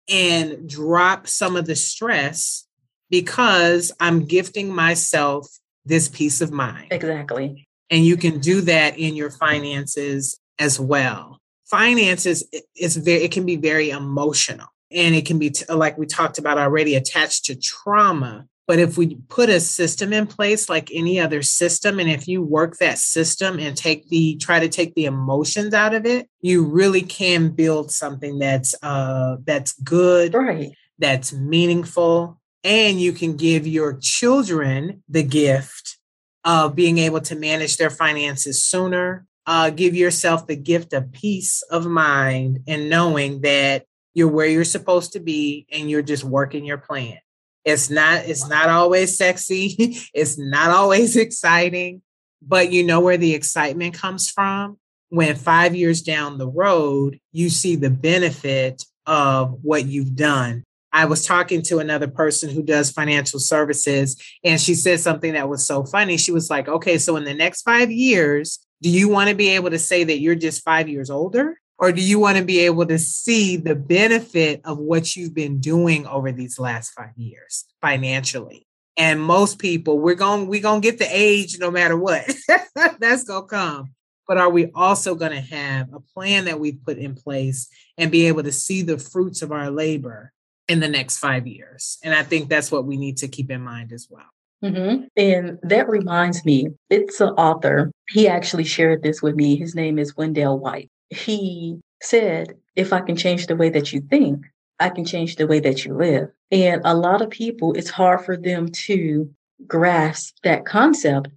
[0.09, 2.67] and drop some of the stress
[3.11, 5.49] because I'm gifting myself
[5.85, 6.89] this peace of mind.
[6.91, 7.67] Exactly.
[7.91, 11.39] And you can do that in your finances as well.
[11.67, 12.45] Finances
[12.77, 16.59] is very it can be very emotional and it can be like we talked about
[16.59, 21.43] already attached to trauma but if we put a system in place like any other
[21.43, 25.75] system, and if you work that system and take the try to take the emotions
[25.75, 30.73] out of it, you really can build something that's uh that's good, right.
[30.99, 35.99] that's meaningful, and you can give your children the gift
[36.45, 39.27] of being able to manage their finances sooner.
[39.47, 44.65] Uh, give yourself the gift of peace of mind and knowing that you're where you're
[44.65, 47.19] supposed to be and you're just working your plan.
[47.65, 49.75] It's not it's not always sexy.
[50.15, 52.03] it's not always exciting,
[52.43, 57.49] but you know where the excitement comes from when 5 years down the road you
[57.49, 60.65] see the benefit of what you've done.
[60.93, 65.49] I was talking to another person who does financial services and she said something that
[65.49, 66.17] was so funny.
[66.17, 69.49] She was like, "Okay, so in the next 5 years, do you want to be
[69.51, 72.61] able to say that you're just 5 years older?" Or do you want to be
[72.61, 77.67] able to see the benefit of what you've been doing over these last five years
[77.83, 78.67] financially?
[78.97, 82.25] And most people, we're going, we're going to get the age no matter what.
[82.99, 83.93] That's going to come.
[84.27, 87.69] But are we also going to have a plan that we've put in place
[87.99, 90.33] and be able to see the fruits of our labor
[90.69, 91.99] in the next five years?
[92.03, 94.25] And I think that's what we need to keep in mind as well.
[94.65, 95.05] Mm-hmm.
[95.19, 97.93] And that reminds me, it's an author.
[98.09, 99.57] He actually shared this with me.
[99.57, 104.01] His name is Wendell White he said, if I can change the way that you
[104.01, 104.45] think,
[104.81, 106.29] I can change the way that you live.
[106.51, 109.31] And a lot of people, it's hard for them to
[109.67, 111.29] grasp that concept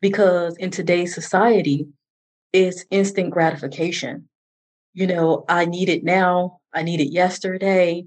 [0.00, 1.86] because in today's society,
[2.52, 4.28] it's instant gratification.
[4.92, 8.04] You know, I need it now, I need it yesterday.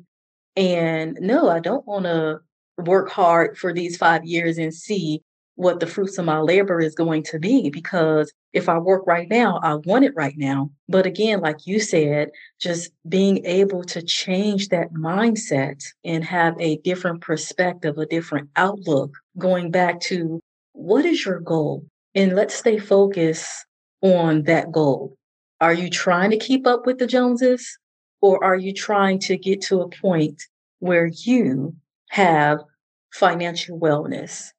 [0.56, 2.41] And no, I don't want to
[2.78, 5.23] work hard for these five years and see
[5.56, 9.30] what the fruits of my labor is going to be because if I work right
[9.30, 10.72] now, I want it right now.
[10.89, 16.78] But again, like you said, just being able to change that mindset and have a
[16.78, 20.39] different perspective, a different outlook, going back to
[20.74, 21.86] what is your goal?
[22.16, 23.66] And let's stay focused
[24.02, 25.16] on that goal.
[25.62, 27.78] Are you trying to keep up with the Joneses
[28.22, 30.42] or are you trying to get to a point
[30.80, 31.76] where you
[32.10, 32.60] have
[33.13, 34.53] financial wellness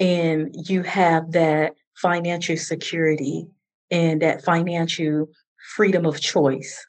[0.00, 3.46] and you have that financial security
[3.90, 5.28] and that financial
[5.74, 6.86] freedom of choice.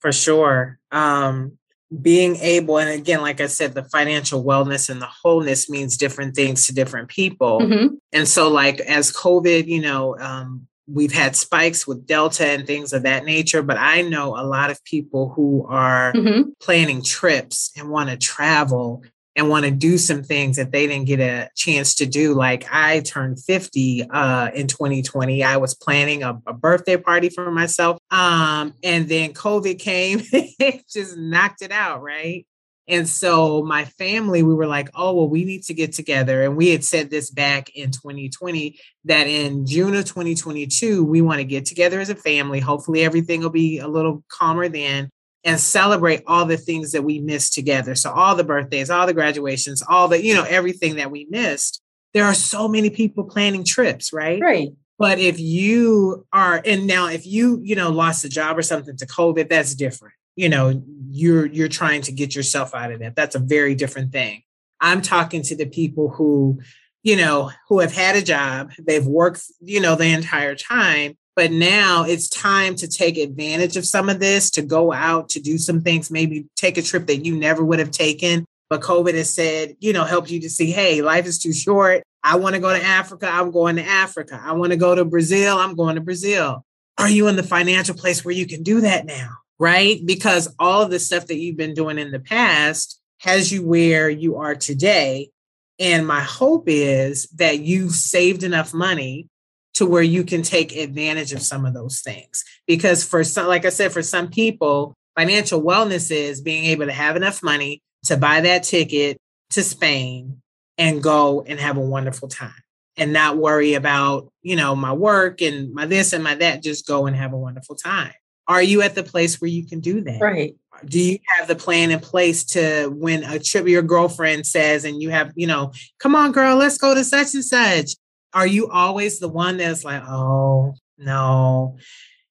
[0.00, 0.78] For sure.
[0.92, 1.58] Um,
[2.00, 6.34] being able, and again, like I said, the financial wellness and the wholeness means different
[6.34, 7.60] things to different people.
[7.60, 7.94] Mm-hmm.
[8.12, 12.92] And so, like, as COVID, you know, um, we've had spikes with Delta and things
[12.92, 16.50] of that nature, but I know a lot of people who are mm-hmm.
[16.60, 19.02] planning trips and want to travel
[19.36, 22.34] and want to do some things that they didn't get a chance to do.
[22.34, 25.42] Like I turned 50 uh, in 2020.
[25.42, 27.98] I was planning a, a, birthday party for myself.
[28.10, 32.46] Um, and then COVID came, it just knocked it out, right?
[32.86, 36.42] And so my family, we were like, oh, well, we need to get together.
[36.42, 41.38] And we had said this back in 2020 that in June of 2022, we want
[41.38, 42.60] to get together as a family.
[42.60, 45.10] Hopefully, everything will be a little calmer then
[45.44, 47.94] and celebrate all the things that we missed together.
[47.94, 51.80] So, all the birthdays, all the graduations, all the, you know, everything that we missed.
[52.12, 54.40] There are so many people planning trips, right?
[54.40, 54.68] Right.
[54.98, 58.96] But if you are, and now if you, you know, lost a job or something
[58.96, 63.16] to COVID, that's different you know you're you're trying to get yourself out of that
[63.16, 64.42] that's a very different thing
[64.80, 66.60] i'm talking to the people who
[67.02, 71.50] you know who have had a job they've worked you know the entire time but
[71.50, 75.58] now it's time to take advantage of some of this to go out to do
[75.58, 79.32] some things maybe take a trip that you never would have taken but covid has
[79.32, 82.60] said you know helped you to see hey life is too short i want to
[82.60, 85.94] go to africa i'm going to africa i want to go to brazil i'm going
[85.94, 86.64] to brazil
[86.98, 90.04] are you in the financial place where you can do that now right?
[90.04, 94.10] Because all of the stuff that you've been doing in the past has you where
[94.10, 95.30] you are today.
[95.78, 99.28] And my hope is that you've saved enough money
[99.74, 102.44] to where you can take advantage of some of those things.
[102.66, 106.92] Because for some, like I said, for some people, financial wellness is being able to
[106.92, 109.18] have enough money to buy that ticket
[109.50, 110.40] to Spain
[110.78, 112.52] and go and have a wonderful time
[112.96, 116.86] and not worry about, you know, my work and my this and my that, just
[116.86, 118.12] go and have a wonderful time
[118.46, 120.20] are you at the place where you can do that?
[120.20, 120.56] Right.
[120.84, 125.00] Do you have the plan in place to when a trip your girlfriend says and
[125.00, 127.92] you have, you know, come on, girl, let's go to such and such?
[128.34, 131.78] Are you always the one that's like, oh, no?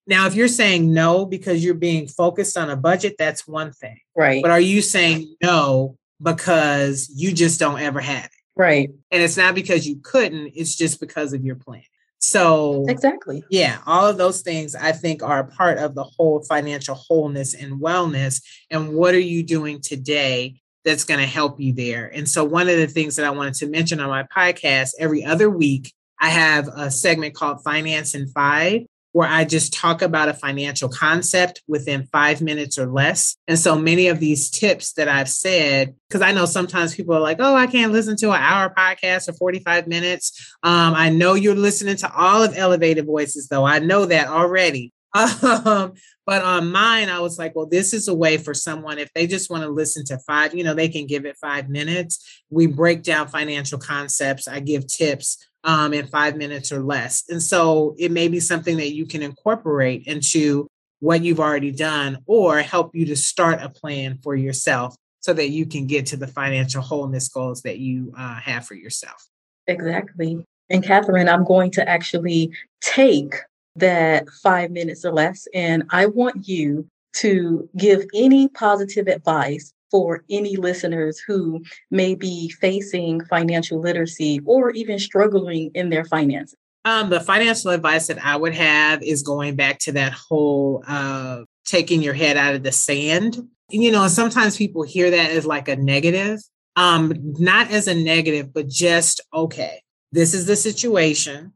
[0.05, 3.99] Now, if you're saying no because you're being focused on a budget, that's one thing.
[4.15, 4.41] Right.
[4.41, 8.31] But are you saying no because you just don't ever have it?
[8.55, 8.89] Right.
[9.11, 11.83] And it's not because you couldn't, it's just because of your plan.
[12.19, 13.43] So, exactly.
[13.49, 17.53] Yeah, all of those things I think are a part of the whole financial wholeness
[17.53, 18.41] and wellness.
[18.69, 22.07] And what are you doing today that's going to help you there?
[22.13, 25.23] And so, one of the things that I wanted to mention on my podcast every
[25.23, 30.27] other week, I have a segment called Finance in Five where I just talk about
[30.27, 33.37] a financial concept within five minutes or less.
[33.47, 37.21] And so many of these tips that I've said, because I know sometimes people are
[37.21, 40.55] like, oh, I can't listen to an hour podcast or 45 minutes.
[40.63, 43.65] Um, I know you're listening to all of Elevated Voices, though.
[43.65, 44.91] I know that already.
[45.13, 45.93] Um,
[46.25, 49.27] but on mine, I was like, well, this is a way for someone, if they
[49.27, 52.43] just want to listen to five, you know, they can give it five minutes.
[52.49, 54.47] We break down financial concepts.
[54.47, 57.23] I give tips um, in five minutes or less.
[57.29, 60.67] And so it may be something that you can incorporate into
[60.99, 65.49] what you've already done or help you to start a plan for yourself so that
[65.49, 69.27] you can get to the financial wholeness goals that you uh, have for yourself.
[69.67, 70.45] Exactly.
[70.69, 72.51] And Katherine, I'm going to actually
[72.81, 73.35] take
[73.75, 80.23] that five minutes or less, and I want you to give any positive advice for
[80.27, 86.57] any listeners who may be facing financial literacy or even struggling in their finances?
[86.83, 91.43] Um, the financial advice that I would have is going back to that whole uh,
[91.65, 93.37] taking your head out of the sand.
[93.69, 96.39] You know, sometimes people hear that as like a negative,
[96.75, 101.53] um, not as a negative, but just okay, this is the situation.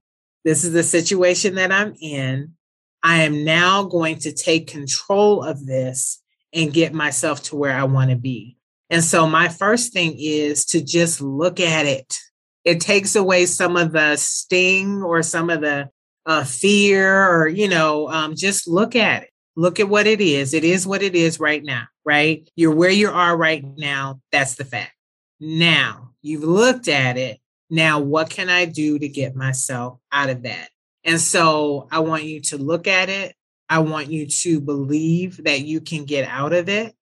[0.47, 2.53] This is the situation that I'm in.
[3.03, 6.21] I am now going to take control of this
[6.53, 8.55] and get myself to where I want to be.
[8.89, 12.15] And so my first thing is to just look at it.
[12.63, 15.89] It takes away some of the sting or some of the
[16.25, 19.29] uh, fear, or, you know, um, just look at it.
[19.57, 20.53] Look at what it is.
[20.53, 22.49] It is what it is right now, right?
[22.55, 24.21] You're where you are right now.
[24.31, 24.93] That's the fact.
[25.41, 27.41] Now you've looked at it.
[27.69, 30.69] Now, what can I do to get myself out of that?
[31.03, 33.35] And so I want you to look at it,
[33.69, 36.95] I want you to believe that you can get out of it.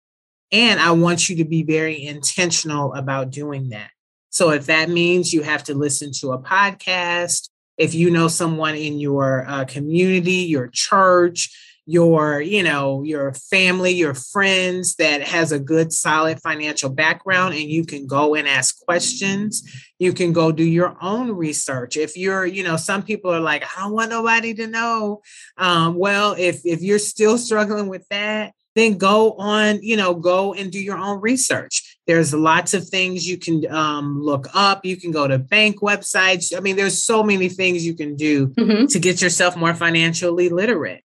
[0.51, 3.89] And I want you to be very intentional about doing that.
[4.29, 8.75] So if that means you have to listen to a podcast, if you know someone
[8.75, 11.49] in your uh, community, your church,
[11.85, 17.69] your you know your family your friends that has a good solid financial background and
[17.69, 19.63] you can go and ask questions.
[19.99, 21.97] You can go do your own research.
[21.97, 25.21] If you're you know some people are like i don't want nobody to know.
[25.57, 30.53] Um, well if if you're still struggling with that then go on you know go
[30.53, 31.97] and do your own research.
[32.07, 34.85] There's lots of things you can um, look up.
[34.85, 36.55] You can go to bank websites.
[36.55, 38.85] I mean there's so many things you can do mm-hmm.
[38.85, 41.03] to get yourself more financially literate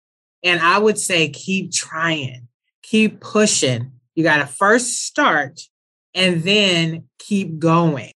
[0.44, 2.48] and I would say keep trying,
[2.82, 3.91] keep pushing.
[4.16, 5.62] You got to first start
[6.14, 8.12] and then keep going.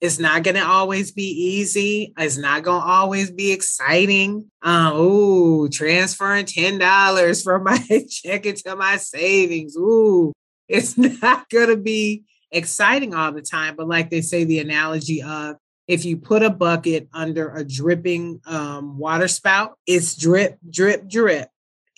[0.00, 2.14] It's not going to always be easy.
[2.16, 4.50] It's not going to always be exciting.
[4.62, 9.76] Um, ooh, transferring $10 from my check into my savings.
[9.76, 10.32] Ooh,
[10.68, 13.76] it's not going to be exciting all the time.
[13.76, 15.56] But like they say, the analogy of
[15.86, 21.48] if you put a bucket under a dripping um, water spout, it's drip, drip, drip.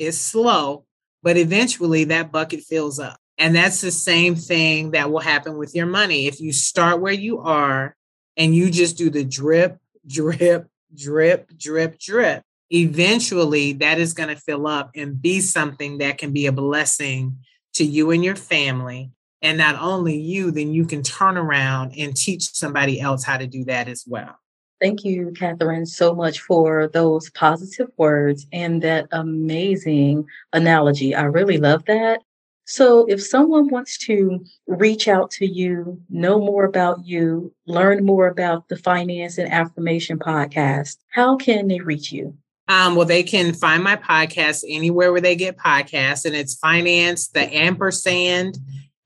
[0.03, 0.84] It's slow,
[1.22, 3.18] but eventually that bucket fills up.
[3.38, 6.26] And that's the same thing that will happen with your money.
[6.26, 7.96] If you start where you are
[8.36, 14.36] and you just do the drip, drip, drip, drip, drip, eventually that is going to
[14.36, 17.38] fill up and be something that can be a blessing
[17.74, 19.11] to you and your family.
[19.40, 23.46] And not only you, then you can turn around and teach somebody else how to
[23.46, 24.36] do that as well.
[24.83, 31.14] Thank you, Katherine, so much for those positive words and that amazing analogy.
[31.14, 32.20] I really love that.
[32.64, 38.26] So, if someone wants to reach out to you, know more about you, learn more
[38.26, 42.37] about the Finance and Affirmation podcast, how can they reach you?
[42.66, 47.28] Um, well, they can find my podcast anywhere where they get podcasts, and it's Finance,
[47.28, 48.59] the ampersand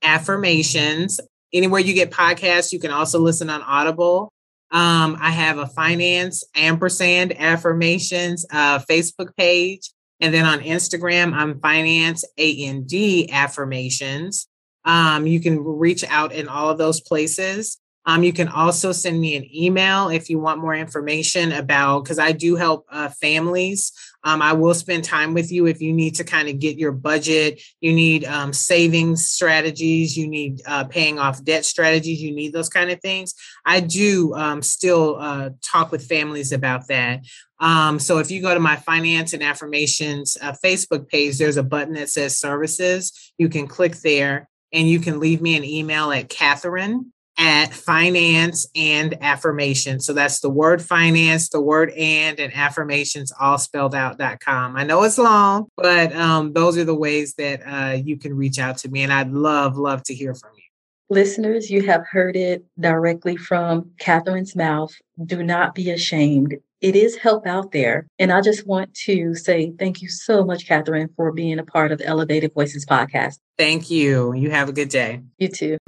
[0.02, 1.20] affirmations.
[1.52, 4.32] Anywhere you get podcasts, you can also listen on Audible.
[4.76, 9.90] Um, I have a finance ampersand affirmations uh, Facebook page.
[10.20, 12.86] And then on Instagram, I'm finance and
[13.32, 14.46] affirmations.
[14.84, 17.78] Um, you can reach out in all of those places.
[18.04, 22.18] Um, you can also send me an email if you want more information about, because
[22.18, 23.92] I do help uh, families.
[24.26, 26.90] Um, I will spend time with you if you need to kind of get your
[26.90, 32.52] budget, you need um, savings strategies, you need uh, paying off debt strategies, you need
[32.52, 33.34] those kind of things.
[33.64, 37.20] I do um, still uh, talk with families about that.
[37.60, 41.62] Um, so if you go to my finance and affirmations uh, Facebook page, there's a
[41.62, 43.32] button that says services.
[43.38, 48.66] You can click there and you can leave me an email at Katherine at finance
[48.74, 50.00] and affirmation.
[50.00, 54.76] So that's the word finance, the word and, and affirmations all spelled out.com.
[54.76, 58.58] I know it's long, but um, those are the ways that uh, you can reach
[58.58, 59.02] out to me.
[59.02, 60.62] And I'd love, love to hear from you.
[61.08, 64.92] Listeners, you have heard it directly from Katherine's mouth.
[65.24, 66.56] Do not be ashamed.
[66.80, 68.06] It is help out there.
[68.18, 71.92] And I just want to say thank you so much, Katherine, for being a part
[71.92, 73.38] of the Elevated Voices podcast.
[73.56, 74.34] Thank you.
[74.34, 75.22] You have a good day.
[75.38, 75.78] You too.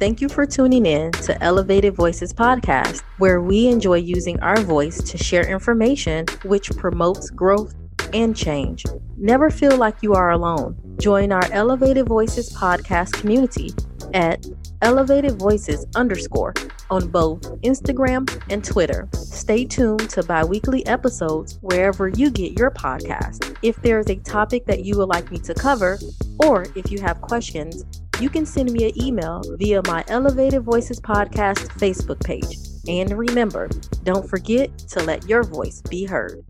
[0.00, 4.96] Thank you for tuning in to Elevated Voices Podcast, where we enjoy using our voice
[5.02, 7.74] to share information which promotes growth
[8.14, 8.86] and change.
[9.18, 10.74] Never feel like you are alone.
[10.98, 13.74] Join our Elevated Voices podcast community
[14.14, 14.46] at
[14.80, 16.54] Elevated Voices underscore
[16.88, 19.06] on both Instagram and Twitter.
[19.12, 23.54] Stay tuned to bi weekly episodes wherever you get your podcast.
[23.60, 25.98] If there is a topic that you would like me to cover,
[26.38, 27.84] or if you have questions,
[28.20, 32.58] you can send me an email via my Elevated Voices Podcast Facebook page.
[32.86, 33.68] And remember,
[34.04, 36.44] don't forget to let your voice be heard.